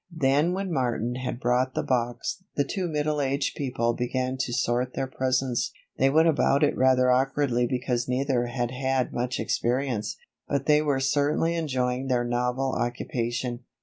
Then 0.17 0.53
when 0.53 0.73
Martin 0.73 1.13
had 1.13 1.39
brought 1.39 1.75
the 1.75 1.83
box, 1.83 2.41
the 2.55 2.63
two 2.63 2.87
middle 2.87 3.21
aged 3.21 3.55
people 3.55 3.93
began 3.93 4.35
to 4.37 4.51
sort 4.51 4.95
their 4.95 5.05
presents. 5.05 5.71
They 5.99 6.09
went 6.09 6.27
about 6.27 6.63
it 6.63 6.75
rather 6.75 7.11
awkwardly 7.11 7.67
because 7.67 8.07
neither 8.07 8.47
had 8.47 8.71
had 8.71 9.13
much 9.13 9.39
experience; 9.39 10.17
but 10.47 10.65
they 10.65 10.81
were 10.81 10.99
certainly 10.99 11.53
enjoying 11.53 12.07
their 12.07 12.23
novel 12.23 12.73
occupation. 12.75 13.59